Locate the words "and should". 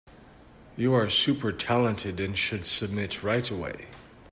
2.19-2.65